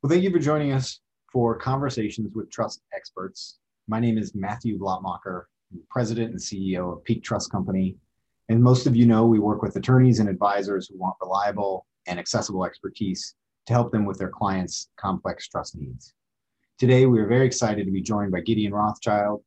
[0.00, 1.00] Well, thank you for joining us
[1.32, 3.58] for Conversations with Trust Experts.
[3.88, 5.46] My name is Matthew Blattmachr,
[5.90, 7.96] President and CEO of Peak Trust Company.
[8.48, 12.16] And most of you know we work with attorneys and advisors who want reliable and
[12.16, 13.34] accessible expertise
[13.66, 16.14] to help them with their clients' complex trust needs.
[16.78, 19.42] Today, we are very excited to be joined by Gideon Rothschild,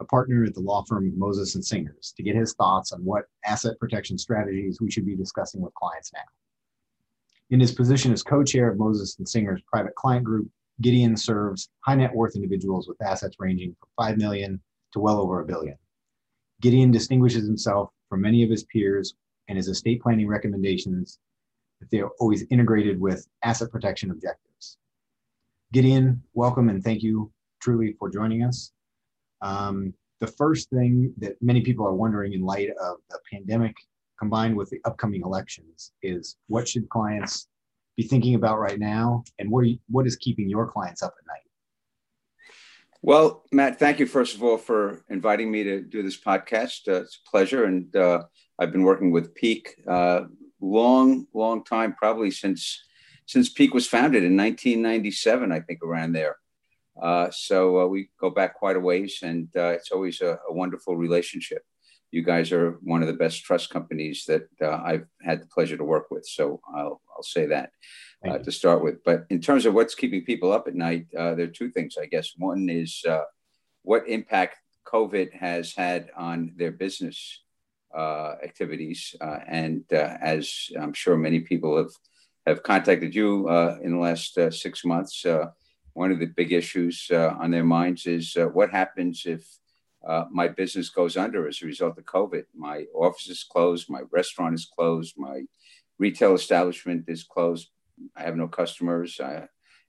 [0.00, 3.26] a partner at the law firm Moses and Singers, to get his thoughts on what
[3.44, 6.24] asset protection strategies we should be discussing with clients now.
[7.54, 10.48] In his position as co-chair of Moses and Singers Private Client Group,
[10.80, 14.60] Gideon serves high net worth individuals with assets ranging from 5 million
[14.92, 15.76] to well over a billion.
[16.60, 19.14] Gideon distinguishes himself from many of his peers
[19.46, 21.20] and his estate planning recommendations
[21.78, 24.76] that they are always integrated with asset protection objectives.
[25.72, 27.30] Gideon, welcome and thank you
[27.62, 28.72] truly for joining us.
[29.42, 33.76] Um, the first thing that many people are wondering in light of the pandemic
[34.18, 37.48] combined with the upcoming elections is what should clients
[37.96, 41.26] be thinking about right now and what, you, what is keeping your clients up at
[41.26, 41.40] night?
[43.02, 46.88] Well, Matt, thank you first of all for inviting me to do this podcast.
[46.88, 48.22] Uh, it's a pleasure, and uh,
[48.58, 50.22] I've been working with Peak uh,
[50.60, 52.82] long, long time, probably since
[53.26, 56.36] since Peak was founded in 1997, I think, around there.
[57.00, 60.52] Uh, so uh, we go back quite a ways, and uh, it's always a, a,
[60.52, 61.62] wonderful relationship.
[62.12, 65.76] You guys are one of the best trust companies that uh, I've had the pleasure
[65.76, 66.24] to work with.
[66.26, 67.70] So I'll, I'll say that
[68.26, 69.02] uh, to start with.
[69.04, 72.06] But in terms of what's keeping people up at night, there are two things, I
[72.06, 72.32] guess.
[72.36, 73.04] One is
[73.82, 77.42] what impact COVID has had on their business
[77.94, 79.14] activities.
[79.20, 81.92] and as I'm sure many people have,
[82.46, 83.48] have contacted you
[83.82, 85.24] in the last six months,
[85.94, 89.46] one of the big issues uh, on their minds is uh, what happens if
[90.06, 92.44] uh, my business goes under as a result of COVID.
[92.54, 95.42] My office is closed, my restaurant is closed, my
[95.98, 97.68] retail establishment is closed.
[98.16, 99.46] I have no customers, uh,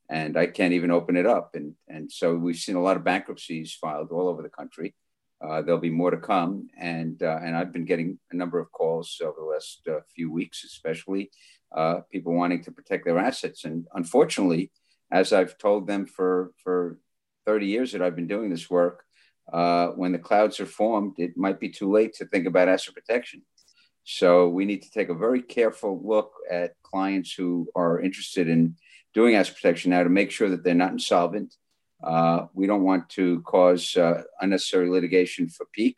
[0.10, 1.52] and I can't even open it up.
[1.56, 4.96] And and so we've seen a lot of bankruptcies filed all over the country.
[5.42, 8.72] Uh, there'll be more to come, and uh, and I've been getting a number of
[8.72, 11.32] calls over the last few weeks, especially
[12.12, 13.66] people wanting to protect their assets.
[13.66, 14.72] And unfortunately,
[15.12, 17.00] as I've told them for, for
[17.46, 19.04] 30 years that I've been doing this work,
[19.52, 22.96] uh, when the clouds are formed, it might be too late to think about asset
[22.96, 23.44] protection.
[24.06, 28.76] So we need to take a very careful look at clients who are interested in
[29.16, 31.56] doing asset protection now to make sure that they're not insolvent.
[32.04, 35.98] Uh, we don't want to cause uh, unnecessary litigation for Peak,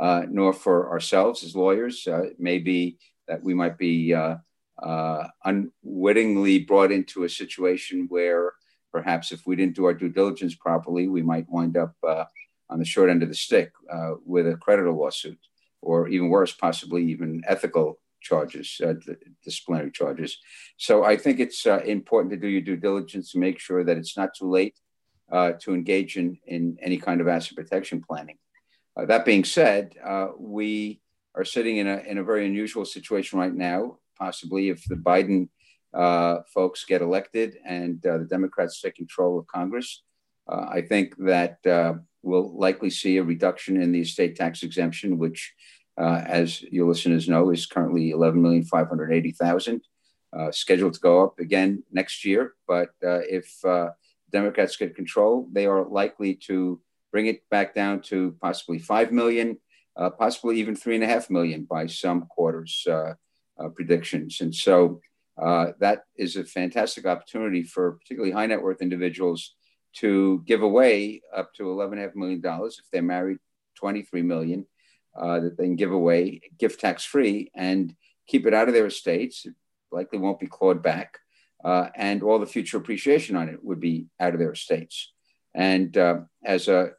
[0.00, 2.08] uh, nor for ourselves as lawyers.
[2.08, 2.98] Uh, it may be
[3.28, 4.36] that we might be uh,
[4.82, 8.52] uh, unwittingly brought into a situation where
[8.90, 12.84] perhaps if we didn't do our due diligence properly, we might wind up on the
[12.84, 13.72] short end of the stick
[14.24, 15.38] with a creditor lawsuit,
[15.84, 18.94] or even worse, possibly even ethical charges, uh,
[19.44, 20.38] disciplinary charges.
[20.76, 23.98] So I think it's uh, important to do your due diligence to make sure that
[23.98, 24.76] it's not too late
[25.30, 28.38] uh, to engage in, in any kind of asset protection planning.
[28.96, 29.94] that being said,
[30.38, 31.00] we
[31.34, 35.48] are sitting in a, in a very unusual situation right now possibly if the Biden
[35.92, 40.02] uh, folks get elected and uh, the Democrats take control of Congress.
[40.50, 45.18] Uh, I think that uh, we'll likely see a reduction in the estate tax exemption,
[45.18, 45.54] which, uh,
[45.98, 49.80] as your listeners know, is currently 11,580,000,
[50.32, 52.54] uh, scheduled to go up again next year.
[52.66, 53.62] But if
[54.30, 56.80] Democrats get control, they are likely to
[57.12, 59.58] bring it back down to possibly 5 million,
[60.18, 62.86] possibly even 3.5 million by some quarters
[63.58, 64.40] uh, predictions.
[64.40, 65.00] And so
[65.40, 69.54] uh, that is a fantastic opportunity for particularly high net worth individuals
[69.94, 73.38] to give away up to $11.5 million if they're married,
[73.76, 74.66] 23 million
[75.16, 77.94] uh, that they can give away gift tax free and
[78.26, 79.46] keep it out of their estates.
[79.46, 79.54] It
[79.92, 81.18] likely won't be clawed back.
[81.64, 85.12] Uh, and all the future appreciation on it would be out of their estates.
[85.54, 86.90] And uh, as a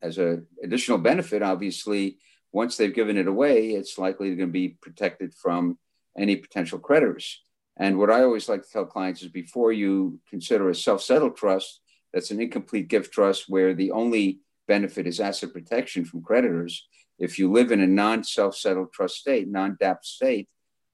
[0.00, 2.18] as a additional benefit, obviously,
[2.52, 5.78] once they've given it away, it's likely going to be protected from
[6.16, 7.40] any potential creditors.
[7.76, 11.36] And what I always like to tell clients is before you consider a self settled
[11.36, 11.80] trust,
[12.12, 16.86] that's an incomplete gift trust where the only benefit is asset protection from creditors.
[17.22, 20.48] If you live in a non self settled trust state, non DAP state,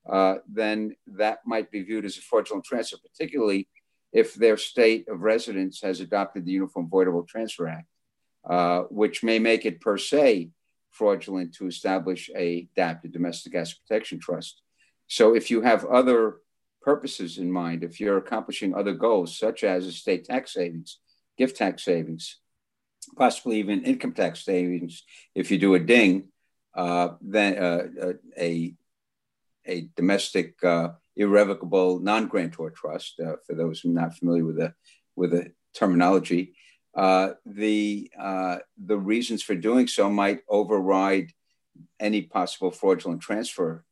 [0.07, 3.67] uh, then that might be viewed as a fraudulent transfer, particularly
[4.13, 7.89] if their state of residence has adopted the Uniform Voidable Transfer Act,
[8.45, 10.51] uh, which may make it per se
[10.91, 14.61] fraudulent to establish a DAP, a domestic asset protection trust.
[15.07, 16.41] So if you have other
[16.83, 20.99] purposes in mind, if you're accomplishing other goals, such as estate tax savings,
[21.39, 22.37] gift tax savings,
[23.17, 26.29] possibly even income tax savings, if you do a DING,
[26.75, 28.75] uh, then uh, uh, a,
[29.67, 34.75] a domestic uh, irrevocable non-grantor trust, uh, for those who are not familiar with the
[35.17, 36.55] with a terminology,
[36.95, 41.33] the the reasons for doing so might override
[41.99, 43.85] any possible fraudulent transfer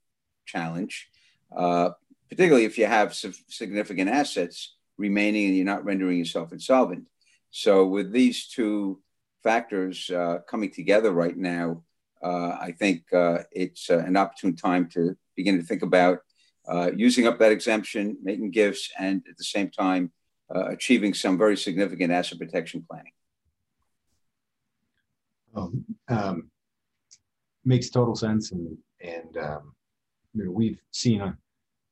[0.44, 1.08] challenge,
[1.50, 7.08] particularly if you have significant assets remaining and you're not rendering yourself insolvent.
[7.50, 9.00] So, with these two
[9.46, 11.84] factors uh, coming together right now,
[12.20, 16.18] uh, I think uh, it's an opportune time to begin to think about
[16.96, 20.10] using up that exemption, making gifts, and at the same time,
[20.52, 23.12] uh, achieving some very significant asset protection planning.
[25.54, 26.50] Um, um,
[27.64, 29.74] makes total sense, and and um,
[30.34, 31.38] you know, we've seen a,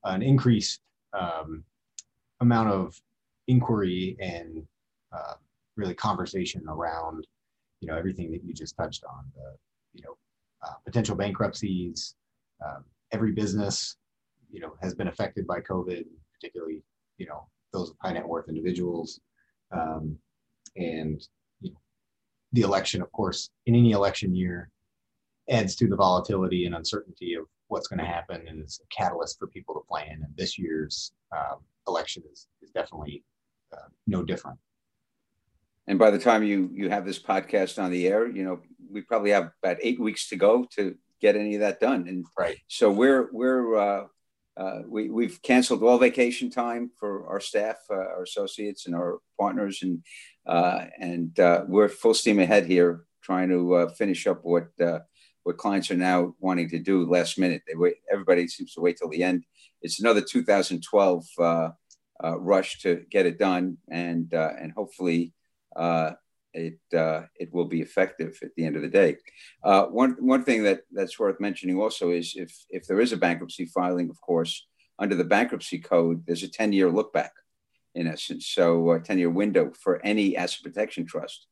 [0.03, 0.81] an increased
[1.13, 1.63] um,
[2.41, 3.01] amount of
[3.47, 4.67] inquiry and
[5.13, 5.35] uh,
[5.77, 7.27] really conversation around
[7.85, 9.57] you know everything that you just touched on the
[9.93, 10.17] you know
[10.65, 12.15] uh, potential bankruptcies
[12.65, 13.97] um, every business
[14.51, 16.05] you know has been affected by covid
[16.35, 16.83] particularly
[17.19, 19.21] you know those high net worth individuals.
[19.71, 20.17] Um,
[20.77, 21.21] and
[21.61, 21.81] you know,
[22.53, 24.71] the election, of course, in any election year,
[25.51, 29.39] adds to the volatility and uncertainty of what's going to happen, and it's a catalyst
[29.39, 30.23] for people to plan.
[30.25, 33.25] And this year's um, election is, is definitely
[33.73, 34.59] uh, no different.
[35.87, 38.61] And by the time you you have this podcast on the air, you know
[38.91, 42.07] we probably have about eight weeks to go to get any of that done.
[42.09, 42.59] And right.
[42.69, 44.07] So we're we're uh,
[44.57, 49.19] uh, we, we've canceled all vacation time for our staff, uh, our associates, and our
[49.39, 50.03] partners, and
[50.47, 55.01] uh, and uh, we're full steam ahead here, trying to uh, finish up what uh,
[55.43, 57.63] what clients are now wanting to do last minute.
[57.67, 57.97] They wait.
[58.13, 59.45] Everybody seems to wait till the end.
[59.83, 61.25] It's another 2012
[62.37, 65.33] rush to get it done, and and hopefully
[66.55, 69.17] it uh, it will be effective at the end of the day.
[69.63, 73.17] Uh, one one thing that that's worth mentioning also is if if there is a
[73.17, 74.67] bankruptcy filing, of course,
[74.99, 77.33] under the bankruptcy code, there's a 10 year look back,
[77.95, 81.47] in essence, so a 10 year window for any asset protection trust.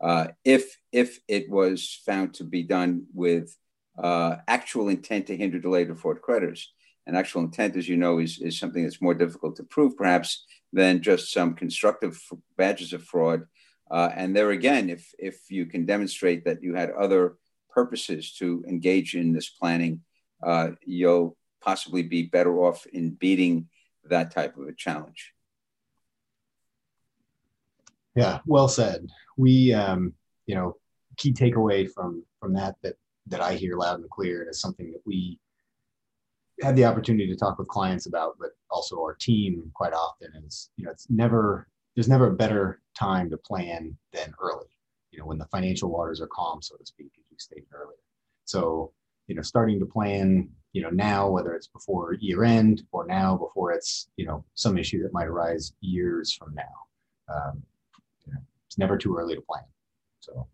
[0.00, 3.56] Uh, if if it was found to be done with
[3.98, 6.72] uh, actual intent to hinder, delay, defraud creditors.
[7.06, 10.44] And actual intent, as you know, is, is something that's more difficult to prove, perhaps,
[10.74, 12.20] than just some constructive
[12.56, 13.46] badges of fraud
[13.90, 17.36] uh, and there again, if, if you can demonstrate that you had other
[17.70, 20.02] purposes to engage in this planning,
[20.42, 23.68] uh, you'll possibly be better off in beating
[24.04, 25.32] that type of a challenge.
[28.14, 29.06] Yeah, well said.
[29.36, 30.14] We, um,
[30.46, 30.76] you know,
[31.16, 32.96] key takeaway from from that that
[33.26, 35.38] that I hear loud and clear, is something that we
[36.62, 40.70] have the opportunity to talk with clients about, but also our team quite often is,
[40.76, 44.66] you know, it's never there's never a better time to plan than early,
[45.10, 47.96] you know, when the financial waters are calm, so to speak, as you stated earlier.
[48.44, 48.92] So,
[49.26, 53.36] you know, starting to plan, you know, now, whether it's before year end or now
[53.36, 57.34] before it's, you know, some issue that might arise years from now.
[57.34, 57.62] Um,
[58.26, 59.64] you know, it's never too early to plan.
[60.20, 60.46] So,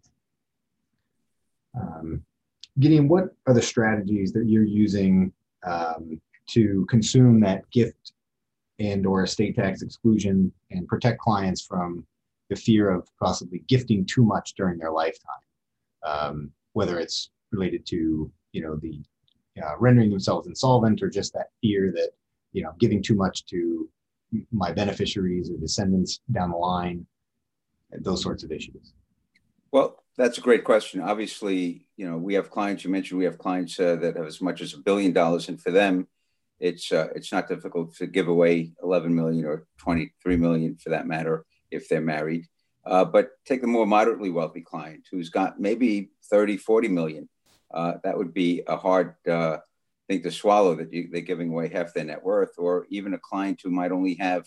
[1.81, 2.23] um,
[2.79, 5.33] Gideon, what are the strategies that you're using
[5.65, 8.13] um, to consume that gift
[8.79, 12.05] and or estate tax exclusion and protect clients from
[12.55, 15.45] the fear of possibly gifting too much during their lifetime,
[16.05, 19.03] um, whether it's related to you know the
[19.63, 22.11] uh, rendering themselves insolvent or just that fear that
[22.53, 23.89] you know giving too much to
[24.53, 27.07] my beneficiaries or descendants down the line,
[28.01, 28.95] those sorts of issues.
[29.71, 31.01] Well, that's a great question.
[31.01, 32.85] Obviously, you know we have clients.
[32.85, 35.61] You mentioned we have clients uh, that have as much as a billion dollars, and
[35.61, 36.07] for them,
[36.61, 41.09] it's uh, it's not difficult to give away 11 million or 23 million for that
[41.09, 41.45] matter
[41.75, 42.47] if they're married.
[42.87, 47.29] Uh, but take the more moderately wealthy client who's got maybe 30, 40 million.
[47.73, 49.59] Uh, that would be a hard uh,
[50.09, 53.19] thing to swallow that you, they're giving away half their net worth, or even a
[53.19, 54.47] client who might only have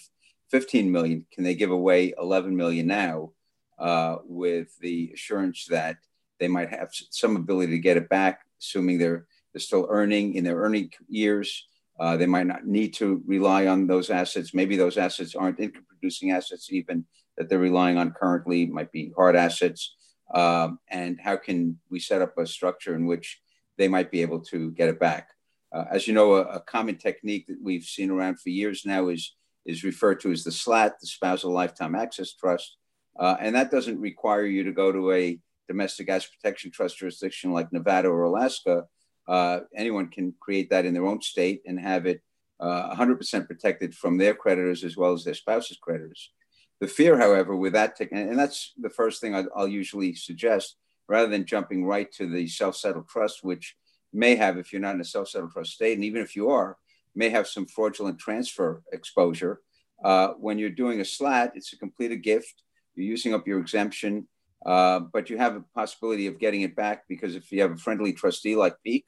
[0.51, 1.25] 15 million.
[1.33, 3.31] Can they give away 11 million now
[3.79, 5.97] uh, with the assurance that
[6.39, 10.43] they might have some ability to get it back, assuming they're, they're still earning in
[10.43, 11.67] their earning years?
[11.99, 14.53] Uh, they might not need to rely on those assets.
[14.53, 17.05] Maybe those assets aren't income producing assets, even
[17.37, 19.95] that they're relying on currently, might be hard assets.
[20.33, 23.41] Um, and how can we set up a structure in which
[23.77, 25.29] they might be able to get it back?
[25.71, 29.09] Uh, as you know, a, a, common technique that we've seen around for years now
[29.09, 29.35] is,
[29.65, 32.77] is referred to as the SLAT, the Spousal Lifetime Access Trust.
[33.19, 37.51] Uh, and that doesn't require you to go to a domestic asset protection trust jurisdiction
[37.51, 38.85] like Nevada or Alaska
[39.27, 42.21] uh, anyone can create that in their own state and have it
[42.59, 46.31] uh, 100% protected from their creditors as well as their spouse's creditors.
[46.79, 50.77] The fear, however, with that, te- and that's the first thing I'll, I'll usually suggest,
[51.07, 53.75] rather than jumping right to the self-settled trust, which
[54.13, 56.77] may have, if you're not in a self-settled trust state, and even if you are,
[57.15, 59.61] may have some fraudulent transfer exposure.
[60.03, 62.61] Uh, when you're doing a slat, it's a completed gift.
[62.95, 64.27] You're using up your exemption,
[64.65, 67.77] uh, but you have a possibility of getting it back because if you have a
[67.77, 69.05] friendly trustee like Peak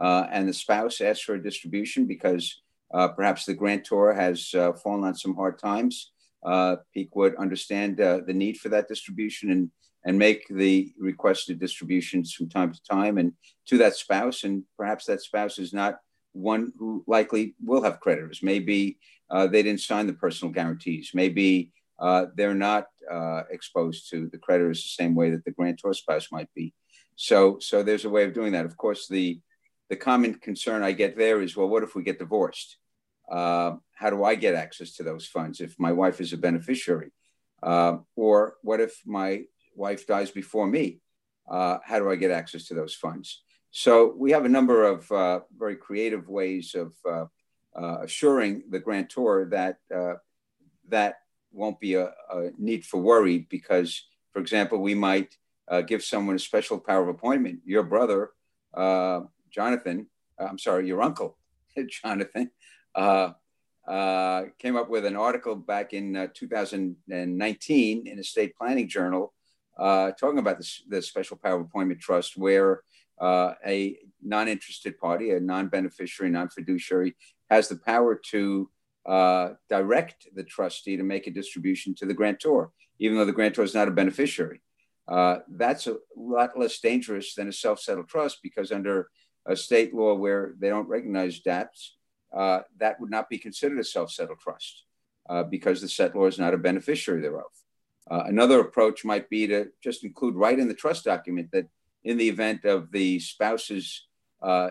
[0.00, 4.72] uh, and the spouse asks for a distribution because uh, perhaps the grantor has uh,
[4.72, 6.12] fallen on some hard times,
[6.92, 9.70] Peak would understand the need for that distribution and
[10.04, 13.32] and make the requested distributions from time to time and
[13.66, 14.44] to that spouse.
[14.44, 15.98] And perhaps that spouse is not
[16.32, 18.40] one who likely will have creditors.
[18.42, 18.98] Maybe
[19.30, 21.12] uh, they didn't sign the personal guarantees.
[21.14, 25.94] Maybe uh, they're not uh, exposed to the creditors the same way that the grantor
[25.94, 26.74] spouse might be.
[27.14, 28.64] So, so there's a way of doing that.
[28.64, 29.38] Of course, the
[29.92, 32.78] the common concern I get there is, well, what if we get divorced?
[33.30, 37.10] Uh, how do I get access to those funds if my wife is a beneficiary?
[37.62, 39.42] Uh, or what if my
[39.76, 41.00] wife dies before me?
[41.46, 43.42] Uh, how do I get access to those funds?
[43.70, 47.26] So we have a number of uh, very creative ways of uh,
[47.78, 49.76] uh assuring the grantor that
[50.88, 51.16] that
[51.52, 52.06] won't be a,
[52.36, 53.90] a, need for worry because,
[54.32, 55.36] for example, we might
[55.86, 57.60] give someone a special power of appointment.
[57.66, 58.30] Your brother,
[59.52, 60.06] Jonathan,
[60.38, 61.36] I'm sorry, your uncle,
[61.88, 62.50] Jonathan,
[62.94, 69.32] came up with an article back in 2019 in a state planning journal
[69.78, 72.82] uh, talking about this, the special power appointment trust, where
[73.20, 77.14] uh, a non-interested party, a non-beneficiary, non-fiduciary,
[77.50, 78.70] has the power to
[79.06, 83.62] uh, direct the trustee to make a distribution to the grantor, even though the grantor
[83.62, 84.60] is not a beneficiary.
[85.08, 89.08] Uh, that's a lot less dangerous than a self-settled trust because under
[89.46, 91.96] a state law where they don't recognize DAPs,
[92.32, 94.84] uh, that would not be considered a self-settled trust
[95.28, 97.50] uh, because the settlor is not a beneficiary thereof.
[98.10, 101.66] Uh, another approach might be to just include right in the trust document that
[102.04, 104.06] in the event of the spouse's
[104.42, 104.70] uh,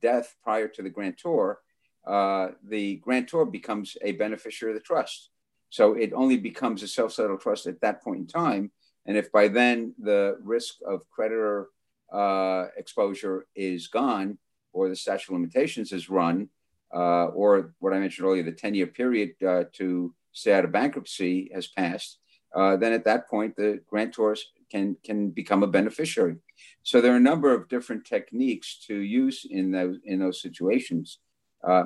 [0.00, 1.60] death prior to the grantor,
[2.06, 5.30] uh, the grantor becomes a beneficiary of the trust.
[5.68, 8.72] So it only becomes a self settled trust at that point in time.
[9.06, 11.68] And if by then the risk of creditor
[12.12, 14.38] uh, exposure is gone,
[14.72, 16.48] or the statute of limitations is run,
[16.92, 20.72] uh, or what I mentioned earlier, the 10 year period uh, to stay out of
[20.72, 22.18] bankruptcy has passed,
[22.54, 24.40] uh, then at that point the grantors
[24.70, 26.36] can can become a beneficiary.
[26.82, 31.18] So there are a number of different techniques to use in those in those situations.
[31.62, 31.84] Uh,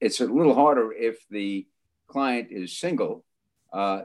[0.00, 1.66] it's a little harder if the
[2.08, 3.24] client is single.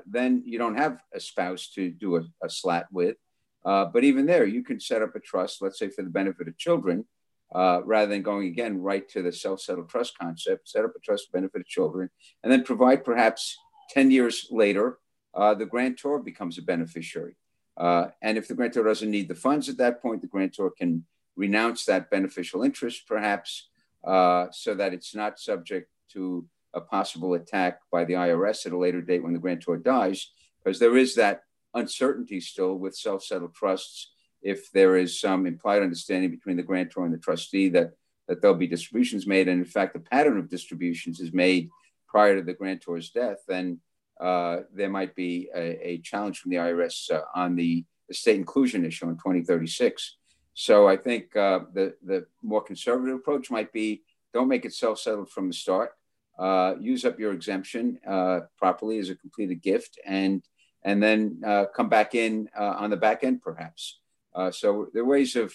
[0.06, 3.18] Then you don't have a spouse to do a, a slat with.
[3.66, 6.48] Uh, but even there, you can set up a trust, let's say for the benefit
[6.48, 7.06] of children,
[7.54, 10.70] uh, rather than going again right to the self-settled trust concept.
[10.70, 12.10] Set up a trust for benefit of children,
[12.44, 13.58] and then provide perhaps
[13.90, 15.00] ten years later
[15.34, 17.36] uh, the grantor becomes a beneficiary.
[17.76, 21.06] Uh, and if the grantor doesn't need the funds at that point, the grantor can
[21.36, 23.70] renounce that beneficial interest, perhaps,
[24.06, 28.78] uh, so that it's not subject to a possible attack by the IRS at a
[28.78, 33.56] later date when the grantor dies, because there is that uncertainty still with self settled
[33.56, 34.12] trusts.
[34.42, 37.92] If there is some implied understanding between the grantor and the trustee that,
[38.28, 41.70] that there'll be distributions made, and in fact, the pattern of distributions is made
[42.08, 43.80] prior to the grantor's death, then
[44.20, 48.86] uh, there might be a, a, challenge from the IRS uh, on the estate inclusion
[48.86, 50.18] issue in 2036.
[50.54, 54.02] So I think uh, the, the more conservative approach might be
[54.34, 55.92] don't make it self settled from the start.
[56.38, 60.44] Uh, use up your exemption uh, properly as a completed gift and,
[60.84, 64.00] and then uh, come back in uh, on the back end, perhaps.
[64.34, 65.54] Uh, so there are ways of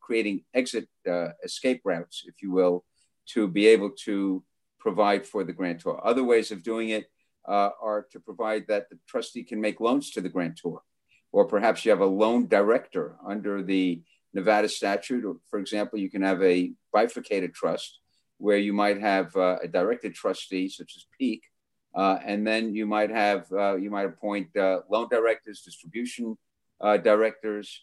[0.00, 0.88] creating exit
[1.44, 2.84] escape routes, if you will,
[3.26, 4.42] to be able to
[4.78, 6.04] provide for the grantor.
[6.06, 7.06] Other ways of doing it
[7.46, 10.80] uh, are to provide that the trustee can make loans to the grantor.
[11.32, 14.02] Or perhaps you have a loan director under the
[14.32, 15.24] Nevada statute.
[15.24, 17.98] Or, for example, you can have a bifurcated trust
[18.38, 21.42] where you might have uh, a directed trustee, such as Peak,
[21.96, 26.36] uh, and then you might have uh, you might appoint uh, loan directors, distribution
[26.80, 27.82] uh, directors.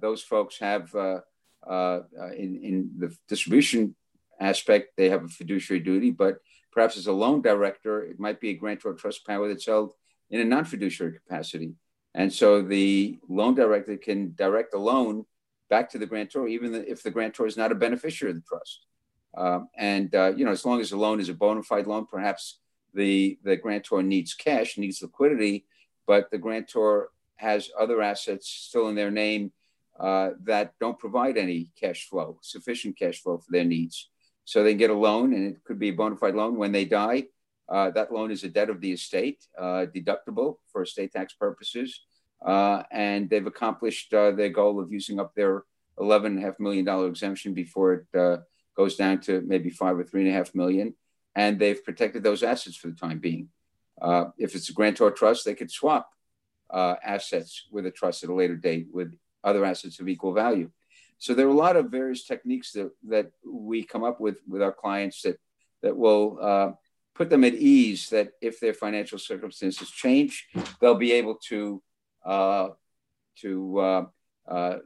[0.00, 3.94] those folks have in in the distribution
[4.40, 6.38] aspect, they have a fiduciary duty, but
[6.74, 9.94] Perhaps as a loan director, it might be a grantor trust power that's held
[10.28, 11.74] in a non fiduciary capacity.
[12.14, 15.24] And so the loan director can direct a loan
[15.70, 18.86] back to the grantor, even if the grantor is not a beneficiary of the trust.
[19.36, 22.06] Um, and, uh, you know, as long as the loan is a bona fide loan,
[22.06, 22.60] perhaps
[22.94, 25.66] the, the grantor needs cash, needs liquidity,
[26.06, 29.52] but the grantor has other assets still in their name
[29.98, 34.08] uh, that don't provide any cash flow, sufficient cash flow for their needs.
[34.44, 36.56] So they get a loan, and it could be a bona fide loan.
[36.56, 37.24] When they die,
[37.68, 42.00] uh, that loan is a debt of the estate, uh, deductible for estate tax purposes,
[42.44, 45.64] uh, and they've accomplished uh, their goal of using up their
[45.98, 48.38] $11.5 million exemption before it uh,
[48.76, 50.94] goes down to maybe five or three and a half million.
[51.34, 53.48] And they've protected those assets for the time being.
[54.00, 56.10] Uh, if it's a grantor trust, they could swap
[56.70, 60.70] uh, assets with a trust at a later date with other assets of equal value.
[61.18, 64.62] So there are a lot of various techniques that, that we come up with with
[64.62, 65.38] our clients that
[65.82, 66.72] that will uh,
[67.14, 70.48] put them at ease that if their financial circumstances change,
[70.80, 71.82] they'll be able to
[72.24, 72.68] uh,
[73.40, 74.04] to uh,
[74.48, 74.78] uh,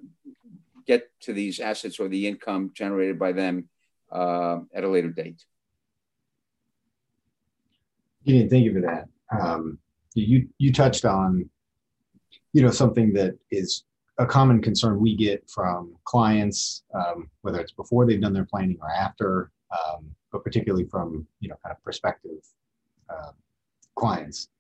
[0.87, 3.69] get to these assets or the income generated by them
[4.13, 5.45] at a later date.
[8.29, 9.09] Yeah, thank you for that.
[9.33, 9.79] Um,
[10.15, 11.49] you you touched on,
[12.53, 13.85] you know, something that is
[14.19, 18.77] a common concern we get from clients, um, whether it's before they've done their planning
[18.83, 22.45] or after, um, but particularly from you know kind of prospective
[23.09, 23.31] uh,
[23.95, 24.51] clients,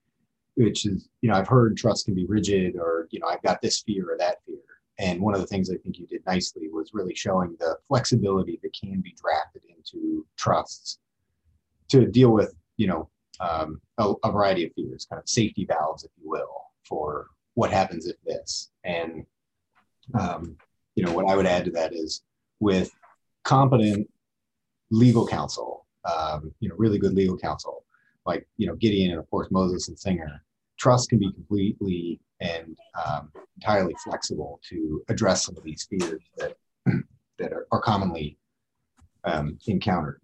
[0.54, 3.60] which is you know I've heard trust can be rigid or you know I've got
[3.60, 4.56] this fear or that fear,
[4.98, 8.58] and one of the things I think you did nicely was really showing the flexibility
[8.62, 11.00] that can be drafted into trusts
[11.88, 13.10] to deal with you know
[13.40, 17.70] um, a, a variety of fears, kind of safety valves, if you will, for what
[17.70, 19.26] happens if this and
[20.18, 20.56] um,
[20.94, 22.22] you know, what I would add to that is
[22.60, 22.90] with
[23.44, 24.08] competent
[24.90, 27.84] legal counsel, um, you know, really good legal counsel,
[28.26, 30.42] like, you know, Gideon and of course Moses and Singer,
[30.78, 32.76] trust can be completely and
[33.06, 36.56] um, entirely flexible to address some of these fears that,
[37.38, 38.38] that are, are commonly
[39.24, 40.20] um, encountered.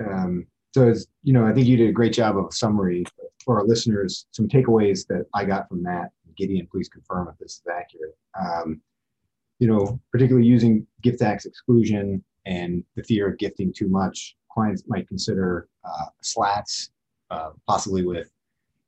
[0.00, 3.06] Um, so, as you know, I think you did a great job of summary
[3.42, 4.26] for our listeners.
[4.32, 6.10] Some takeaways that I got from that.
[6.36, 8.14] Gideon, please confirm if this is accurate.
[8.38, 8.82] Um,
[9.58, 14.82] you know, particularly using gift tax exclusion and the fear of gifting too much, clients
[14.86, 16.90] might consider uh, slats,
[17.30, 18.28] uh, possibly with,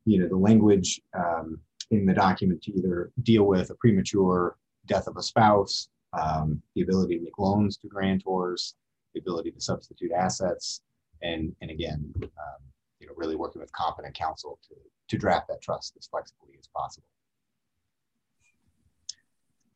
[0.04, 1.58] you know, the language um,
[1.90, 6.82] in the document to either deal with a premature death of a spouse, um, the
[6.82, 8.74] ability to make loans to grantors,
[9.14, 10.82] the ability to substitute assets,
[11.22, 12.62] and and again, um,
[13.00, 14.74] you know, really working with competent counsel to
[15.08, 17.08] to draft that trust as flexibly as possible.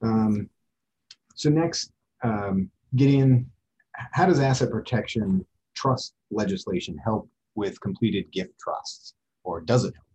[0.02, 0.50] Um,
[1.34, 3.50] so next, um, Gideon,
[3.94, 10.06] how does asset protection trust legislation help with completed gift trusts, or does it help?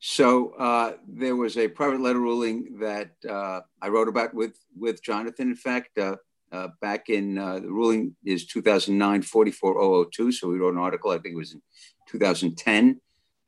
[0.00, 5.02] So uh, there was a private letter ruling that uh, I wrote about with with
[5.02, 5.48] Jonathan.
[5.48, 6.16] In fact, uh,
[6.52, 10.32] uh back in uh, the ruling is 2009 44002.
[10.32, 11.10] So we wrote an article.
[11.10, 11.62] I think it was in
[12.08, 13.00] 2010,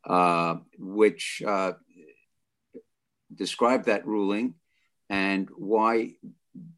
[0.04, 1.42] uh, which
[3.34, 4.54] described that ruling
[5.08, 6.12] and why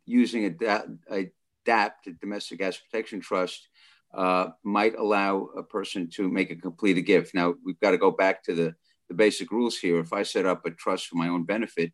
[0.06, 1.30] using a, a
[1.64, 3.68] DAP, the Domestic Asset Protection Trust,
[4.14, 7.34] uh, might allow a person to make a complete gift.
[7.34, 8.74] Now, we've got to go back to the,
[9.08, 9.98] the basic rules here.
[10.00, 11.92] If I set up a trust for my own benefit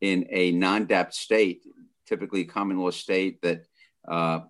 [0.00, 1.62] in a non DAP state,
[2.06, 3.62] typically common law state that
[4.08, 4.40] uh,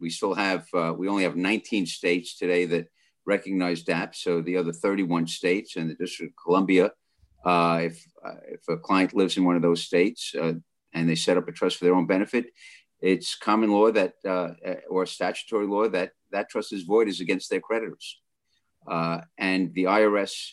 [0.00, 2.86] we still have, uh, we only have 19 states today that
[3.24, 4.14] recognize DAP.
[4.14, 6.92] So the other 31 states and the District of Columbia,
[7.44, 10.54] uh, if, uh, if a client lives in one of those states, uh,
[10.92, 12.46] and they set up a trust for their own benefit,
[13.00, 14.54] it's common law that uh,
[14.88, 18.20] or statutory law that that trust is void is against their creditors.
[18.88, 20.52] And the IRS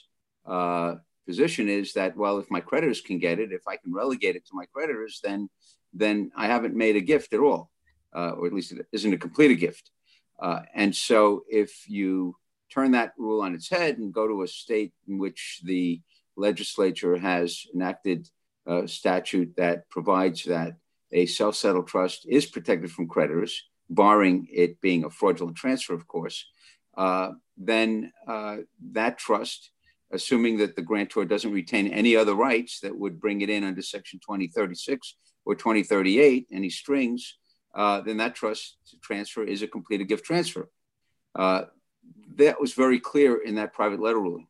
[1.25, 4.45] position is that well, if my creditors can get it, if I can relegate it
[4.47, 5.49] to my creditors, then
[5.93, 7.69] then I haven't made a gift at all,
[8.15, 9.91] uh, or at least it isn't a complete gift.
[10.39, 12.35] Uh, and so if you
[12.71, 16.01] turn that rule on its head and go to a state in which the
[16.35, 18.27] legislature has enacted
[18.65, 20.73] uh, statute that provides that
[21.11, 26.07] a self settled trust is protected from creditors, barring it being a fraudulent transfer, of
[26.07, 26.45] course,
[26.97, 28.57] uh, then uh,
[28.91, 29.71] that trust,
[30.11, 33.81] assuming that the grantor doesn't retain any other rights that would bring it in under
[33.81, 37.37] Section 2036 or 2038, any strings,
[37.75, 40.69] uh, then that trust transfer is a completed gift transfer.
[41.35, 41.63] Uh,
[42.35, 44.47] that was very clear in that private letter ruling.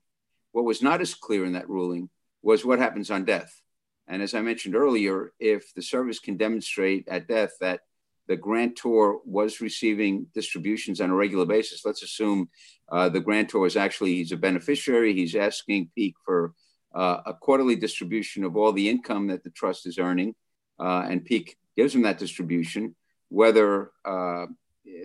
[0.52, 2.10] What was not as clear in that ruling
[2.42, 3.62] was what happens on death.
[4.08, 7.82] And as I mentioned earlier, if the service can demonstrate at death that
[8.28, 12.50] the grantor was receiving distributions on a regular basis, let's assume
[12.92, 16.54] uh, the grantor is actually he's a beneficiary, he's asking Peak for
[16.94, 20.36] uh, a quarterly distribution of all the income that the trust is earning,
[20.80, 22.96] uh, and Peak gives them that distribution,
[23.30, 24.46] whether uh,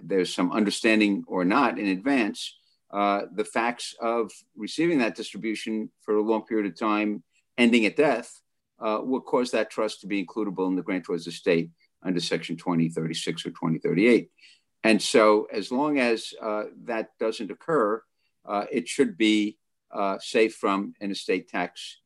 [0.02, 2.57] there's some understanding or not in advance.
[2.90, 7.22] Uh, the facts of receiving that distribution for a long period of time,
[7.59, 8.40] ending at death,
[8.81, 11.70] uh, will cause that trust to be includable in the grantor's estate
[12.02, 14.31] under Section 2036 or 2038.
[14.85, 18.02] And so, as long as uh, that doesn't occur,
[18.46, 19.59] uh, it should be
[20.20, 21.98] safe from an estate tax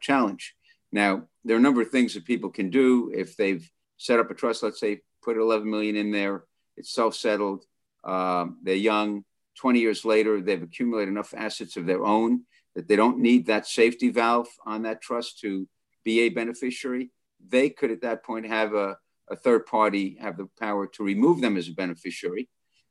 [0.00, 0.54] challenge.
[0.94, 4.30] Now, there are a number of things that people can do if they've set up
[4.30, 4.62] a trust.
[4.62, 6.44] Let's say put 11 million in there.
[6.76, 7.64] It's self-settled.
[8.04, 9.24] Um, they're young.
[9.58, 12.42] 20 years later, they've accumulated enough assets of their own
[12.76, 15.66] that they don't need that safety valve on that trust to
[16.04, 17.10] be a beneficiary.
[17.44, 18.96] They could at that point have a,
[19.28, 22.48] a third party have the power to remove them as a beneficiary.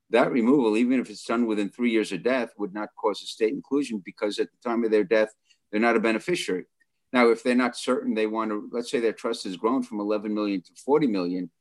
[0.09, 3.53] That removal, even if it's done within three years of death, would not cause estate
[3.53, 5.29] inclusion because at the time of their death,
[5.71, 6.65] they're not a beneficiary.
[7.13, 9.99] Now, if they're not certain they want to, let's say their trust has grown from
[9.99, 11.51] 11 million to 40 million,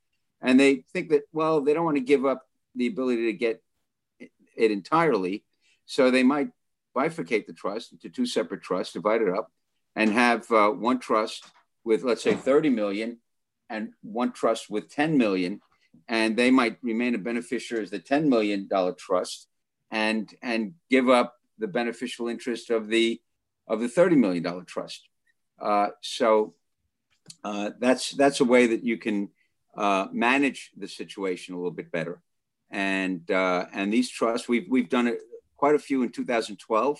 [0.40, 2.42] and they think that, well, they don't want to give up
[2.74, 3.62] the ability to get
[4.56, 5.44] it entirely.
[5.84, 6.48] So they might
[6.96, 9.52] bifurcate the trust into two separate trusts, divide it up,
[9.94, 11.44] and have uh, one trust
[11.84, 13.18] with, let's say, 30 million
[13.68, 15.60] and one trust with 10 million.
[16.08, 19.48] And they might remain a beneficiary as the $10 million trust
[19.90, 23.20] and, and give up the beneficial interest of the,
[23.68, 25.08] of the $30 million trust.
[25.60, 26.54] Uh, so
[27.44, 29.30] uh, that's, that's a way that you can
[29.76, 32.20] uh, manage the situation a little bit better.
[32.70, 35.18] And, uh, and these trusts, we've, we've done it
[35.56, 36.98] quite a few in 2012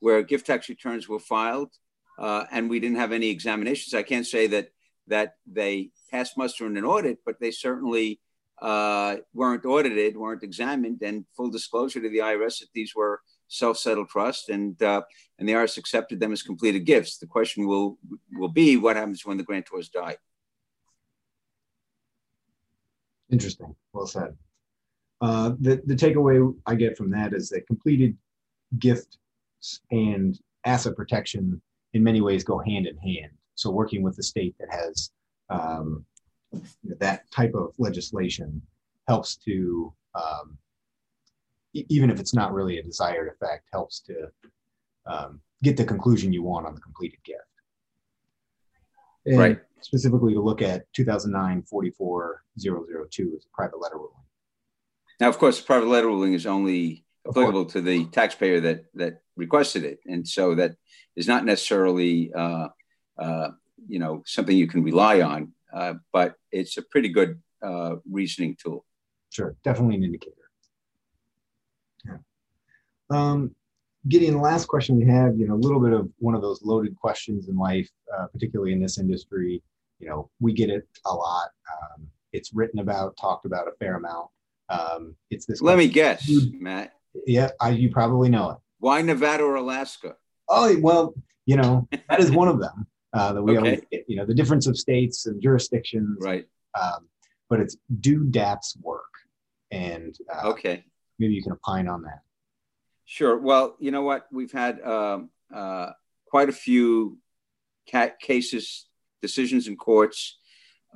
[0.00, 1.72] where gift tax returns were filed
[2.18, 3.94] uh, and we didn't have any examinations.
[3.94, 4.68] I can't say that
[5.08, 8.20] that they passed muster in an audit, but they certainly
[8.60, 14.08] uh, weren't audited, weren't examined, and full disclosure to the IRS that these were self-settled
[14.08, 15.02] trust, and uh,
[15.38, 17.18] and the IRS accepted them as completed gifts.
[17.18, 17.98] The question will
[18.32, 20.16] will be what happens when the grantors die.
[23.30, 23.74] Interesting.
[23.92, 24.36] Well said.
[25.20, 28.16] Uh, the, the takeaway I get from that is that completed
[28.78, 29.18] gifts
[29.90, 31.60] and asset protection
[31.94, 33.32] in many ways go hand in hand.
[33.54, 35.10] So working with the state that has
[35.48, 36.04] um,
[36.98, 38.60] that type of legislation
[39.08, 40.58] helps to, um,
[41.88, 44.28] even if it's not really a desired effect, helps to
[45.06, 47.40] um, get the conclusion you want on the completed gift.
[49.26, 49.58] And right.
[49.80, 54.12] Specifically to look at 2009 44002 as a private letter ruling.
[55.20, 59.20] Now, of course, the private letter ruling is only applicable to the taxpayer that that
[59.36, 60.76] requested it, and so that
[61.14, 62.68] is not necessarily uh,
[63.18, 63.50] uh,
[63.88, 68.56] you know something you can rely on, uh, but it's a pretty good uh, reasoning
[68.62, 68.84] tool.
[69.30, 70.45] Sure, definitely an indicator.
[73.10, 73.54] Um,
[74.08, 76.62] Gideon, the last question we have, you know, a little bit of one of those
[76.62, 79.62] loaded questions in life, uh, particularly in this industry.
[79.98, 81.48] You know, we get it a lot.
[81.72, 84.28] Um, it's written about, talked about a fair amount.
[84.68, 85.60] Um, it's this.
[85.60, 86.92] Let me guess, Matt.
[87.26, 88.56] Yeah, I, you probably know it.
[88.78, 90.16] Why Nevada or Alaska?
[90.48, 91.14] Oh well,
[91.46, 93.58] you know that is one of them uh, that we okay.
[93.58, 94.04] always get.
[94.08, 96.46] You know the difference of states and jurisdictions, right?
[96.80, 97.08] Um,
[97.48, 99.04] but it's do DAPS work?
[99.70, 100.84] And uh, okay,
[101.18, 102.20] maybe you can opine on that.
[103.06, 103.38] Sure.
[103.38, 104.26] Well, you know what?
[104.32, 105.90] We've had um, uh,
[106.26, 107.18] quite a few
[107.86, 108.86] cases,
[109.22, 110.38] decisions in courts,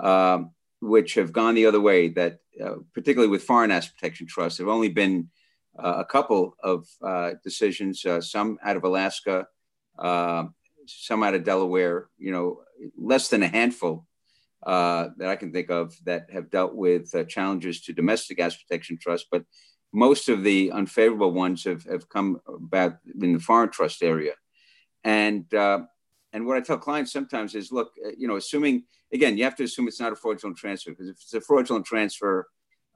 [0.01, 2.09] um, which have gone the other way.
[2.09, 5.31] That uh, particularly with foreign asset protection trusts, there have only been
[5.79, 9.47] uh, a couple of uh, decisions, uh, some out of Alaska,
[9.97, 12.09] some out of Delaware.
[12.19, 12.63] You know,
[12.99, 14.05] less than a handful
[14.67, 19.29] that I can think of that have dealt with challenges to domestic asset protection trusts,
[19.31, 19.45] but
[19.93, 24.35] most of the unfavorable ones have, have come about in the foreign trust area.
[25.05, 25.81] And uh,
[26.33, 29.65] and what I tell clients sometimes is, look, you know, assuming again, you have to
[29.65, 32.47] assume it's not a fraudulent transfer because if it's a fraudulent transfer,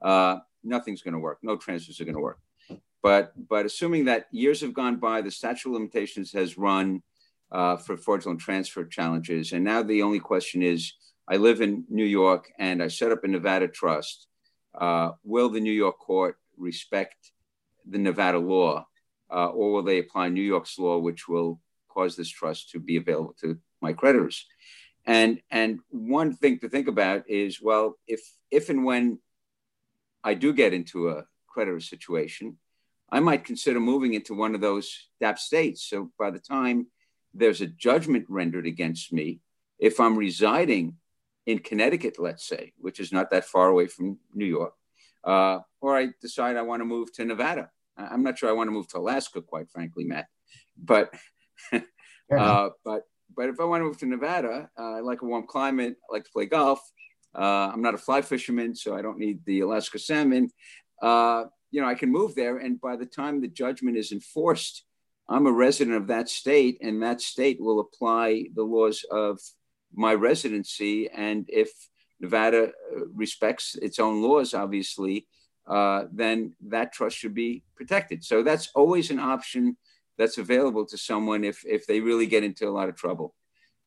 [0.01, 1.39] uh, nothing's going to work.
[1.41, 2.39] No transfers are going to work.
[3.03, 7.03] But but assuming that years have gone by, the statute of limitations has run
[7.51, 10.93] uh, for fraudulent transfer challenges, and now the only question is,
[11.27, 14.27] I live in New York and I set up a Nevada trust.
[14.73, 17.31] Uh, will the New York court respect
[17.87, 18.87] the Nevada law,
[19.31, 22.97] uh, or will they apply New York's law, which will cause this trust to be
[22.97, 24.45] available to my creditors?
[25.05, 29.19] And and one thing to think about is, well, if if and when
[30.23, 32.57] I do get into a creditor situation,
[33.09, 35.87] I might consider moving into one of those DAP states.
[35.87, 36.87] So by the time
[37.33, 39.41] there's a judgment rendered against me,
[39.77, 40.95] if I'm residing
[41.45, 44.73] in Connecticut, let's say, which is not that far away from New York,
[45.25, 47.69] uh, or I decide I want to move to Nevada.
[47.97, 50.27] I'm not sure I want to move to Alaska, quite frankly, Matt.
[50.77, 51.13] But
[51.73, 53.03] uh, but
[53.35, 55.95] but if I want to move to Nevada, uh, I like a warm climate.
[56.09, 56.79] I like to play golf.
[57.37, 60.49] Uh, I'm not a fly fisherman, so I don't need the Alaska salmon.
[61.01, 64.85] Uh, you know, I can move there, and by the time the judgment is enforced,
[65.27, 69.39] I'm a resident of that state, and that state will apply the laws of
[69.93, 71.09] my residency.
[71.09, 71.71] And if
[72.19, 75.27] Nevada uh, respects its own laws, obviously,
[75.67, 78.23] uh, then that trust should be protected.
[78.23, 79.77] So that's always an option
[80.17, 83.35] that's available to someone if, if they really get into a lot of trouble.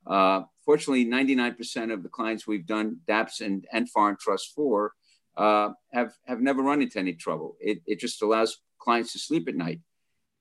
[0.07, 4.93] Uh, fortunately, 99% of the clients we've done DAPS and, and foreign trusts for
[5.37, 7.57] uh, have, have never run into any trouble.
[7.61, 9.81] It, it just allows clients to sleep at night.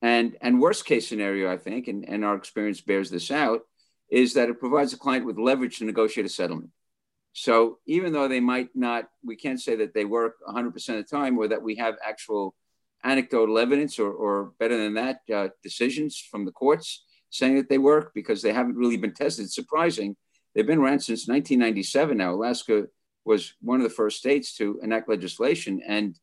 [0.02, 3.62] And, and worst case scenario, I think, and, and our experience bears this out,
[4.10, 6.70] is that it provides a client with leverage to negotiate a settlement.
[7.38, 11.04] So even though they might not, we can't say that they work 100% of the
[11.04, 12.56] time or that we have actual
[13.04, 17.78] anecdotal evidence or, or better than that, uh, decisions from the courts saying that they
[17.78, 19.46] work because they haven't really been tested.
[19.46, 20.16] It's surprising.
[20.56, 22.34] They've been around since 1997 now.
[22.34, 22.88] Alaska
[23.24, 25.80] was one of the first states to enact legislation.
[25.88, 26.18] And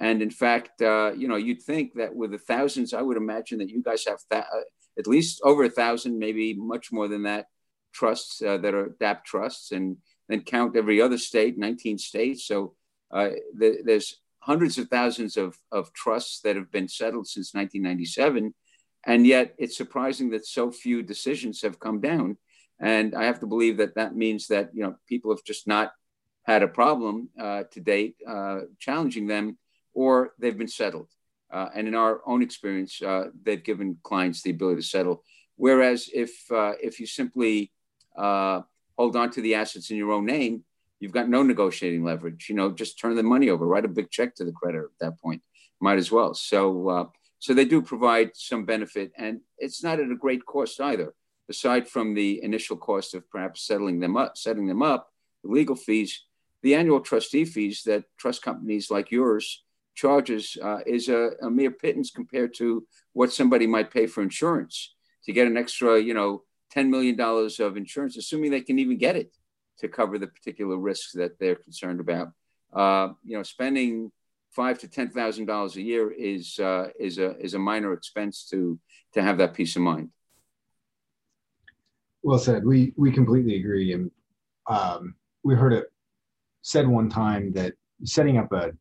[0.00, 3.58] and in fact, uh, you know, you'd think that with the thousands, I would imagine
[3.60, 4.60] that you guys have th- uh,
[4.98, 7.46] at least over a thousand, maybe much more than that,
[7.92, 9.96] trusts uh, that are DAP trusts, and
[10.28, 12.46] then count every other state, 19 states.
[12.46, 12.74] So
[13.10, 18.54] uh, the, there's hundreds of thousands of, of trusts that have been settled since 1997.
[19.06, 22.36] And yet it's surprising that so few decisions have come down.
[22.80, 25.92] And I have to believe that that means that, you know, people have just not
[26.44, 29.58] had a problem uh, to date uh, challenging them
[29.94, 31.08] or they've been settled.
[31.50, 35.24] Uh, and in our own experience, uh, they've given clients the ability to settle.
[35.56, 37.72] Whereas if uh, if you simply
[38.16, 38.62] uh,
[38.98, 40.64] hold on to the assets in your own name,
[41.00, 42.48] you've got no negotiating leverage.
[42.48, 45.06] You know, just turn the money over, write a big check to the creditor at
[45.06, 45.42] that point.
[45.80, 46.34] Might as well.
[46.34, 47.04] So uh,
[47.38, 51.14] so they do provide some benefit, and it's not at a great cost either.
[51.48, 55.08] Aside from the initial cost of perhaps settling them up, setting them up,
[55.42, 56.24] the legal fees,
[56.62, 59.62] the annual trustee fees that trust companies like yours
[59.94, 64.94] charges uh, is a, a, mere pittance compared to what somebody might pay for insurance
[65.24, 69.16] to get an extra, you know, $10 million of insurance, assuming they can even get
[69.16, 69.32] it
[69.78, 72.28] to cover the particular risks that they're concerned about.
[72.72, 74.10] Uh, you know, spending
[74.50, 78.46] five to ten thousand dollars a year is uh, is a is a minor expense
[78.50, 78.78] to
[79.14, 80.10] to have that peace of mind.
[82.22, 82.64] Well said.
[82.64, 84.10] We we completely agree, and
[84.66, 85.86] um, we heard it
[86.62, 87.72] said one time that
[88.04, 88.72] setting up a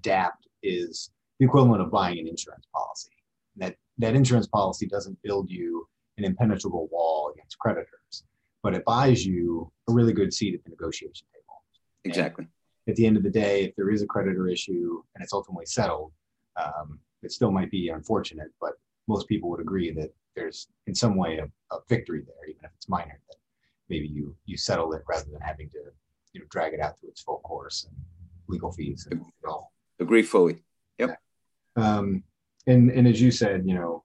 [0.00, 3.12] DAP is the equivalent of buying an insurance policy.
[3.56, 5.86] That that insurance policy doesn't build you
[6.18, 8.24] an impenetrable wall against creditors,
[8.62, 11.62] but it buys you a really good seat at the negotiation table.
[12.04, 12.44] Exactly.
[12.44, 15.32] And at the end of the day, if there is a creditor issue and it's
[15.32, 16.12] ultimately settled,
[16.56, 18.72] um, it still might be unfortunate, but
[19.06, 22.70] most people would agree that there's in some way a, a victory there, even if
[22.76, 23.18] it's minor.
[23.28, 23.36] That
[23.88, 25.78] maybe you you settle it rather than having to
[26.32, 27.96] you know drag it out through its full course and
[28.48, 29.72] legal fees and all.
[30.00, 30.62] Agree fully.
[30.98, 31.18] Yep.
[31.76, 32.22] Um,
[32.66, 34.04] and and as you said, you know,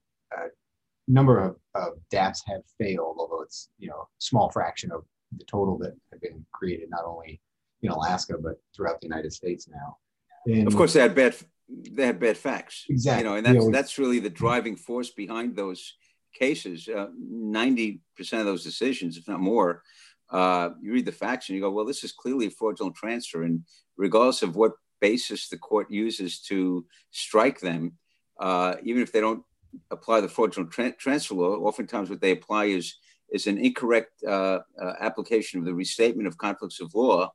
[1.08, 5.04] number of, of DAPs have failed, although it's you know small fraction of
[5.38, 7.42] the total that have been created, not only
[7.82, 9.98] in Alaska but throughout the United States now.
[10.46, 11.36] And of course, they had bad
[11.70, 12.86] they had bad facts.
[12.90, 13.24] Exactly.
[13.24, 15.94] You know, and that's that's really the driving force behind those
[16.34, 16.88] cases.
[16.88, 19.84] Uh, ninety uh, percent of those decisions, if not more,
[20.30, 23.44] uh, you read the facts and you go, well, this is clearly a fraudulent transfer,
[23.44, 23.62] and
[23.98, 27.94] regardless of what basis the court uses to strike them,
[28.40, 29.44] uh, even if they don't
[29.92, 32.96] apply the fraudulent tra- transfer law, oftentimes what they apply is
[33.32, 37.34] is an incorrect uh, uh, application of the restatement of conflicts of law,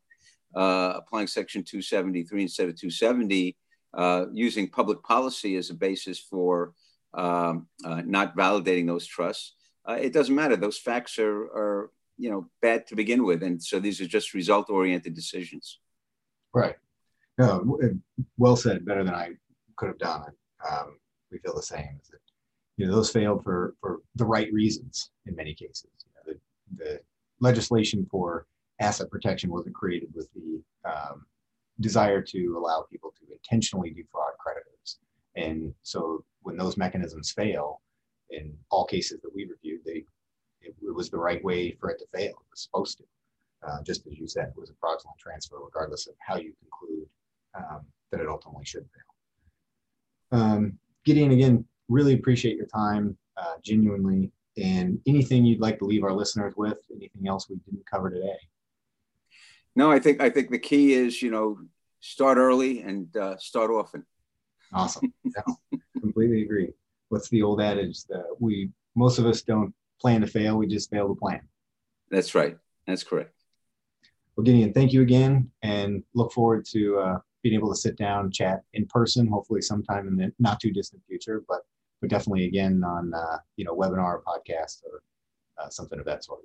[0.54, 3.56] uh, applying Section 273 instead of 270,
[3.94, 6.72] uh, using public policy as a basis for
[7.14, 9.54] um, uh, not validating those trusts.
[9.88, 13.80] it doesn't matter; those facts are, are you know bad to begin with, and so
[13.80, 15.80] these are just result-oriented decisions.
[16.54, 16.76] Right.
[17.38, 17.78] No,
[18.36, 18.84] well said.
[18.84, 19.30] Better than I
[19.76, 20.32] could have done.
[20.68, 20.98] Um,
[21.30, 22.00] we feel the same.
[22.78, 25.90] You know, those failed for for the right reasons in many cases.
[26.06, 26.38] You know,
[26.76, 27.00] the, the
[27.40, 28.46] legislation for
[28.80, 31.26] asset protection wasn't created with the um,
[31.80, 34.98] desire to allow people to intentionally defraud creditors.
[35.34, 37.82] And so when those mechanisms fail,
[38.30, 40.04] in all cases that we reviewed, they
[40.60, 42.30] it, it was the right way for it to fail.
[42.30, 43.04] It was supposed to.
[43.66, 47.08] Uh, just as you said, it was a fraudulent transfer, regardless of how you conclude
[47.56, 47.80] um,
[48.12, 50.40] that it ultimately should fail.
[50.40, 54.30] Um, Gideon, again, really appreciate your time, uh, genuinely.
[54.56, 56.78] And anything you'd like to leave our listeners with?
[56.90, 58.38] Anything else we didn't cover today?
[59.76, 61.58] No, I think I think the key is you know
[62.00, 64.04] start early and uh, start often.
[64.72, 65.12] Awesome.
[65.24, 65.42] Yeah,
[66.00, 66.72] completely agree.
[67.10, 70.90] What's the old adage that we most of us don't plan to fail; we just
[70.90, 71.40] fail to plan.
[72.10, 72.56] That's right.
[72.86, 73.34] That's correct.
[74.34, 78.26] Well, Gideon, thank you again, and look forward to uh, being able to sit down
[78.26, 81.62] and chat in person, hopefully sometime in the not too distant future, but
[82.00, 85.02] but definitely again on uh, you know webinar, podcast, or
[85.62, 86.40] uh, something of that sort.